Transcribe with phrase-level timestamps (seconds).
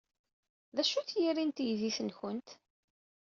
[0.75, 2.49] D acu-t yiri n teydit-nwent?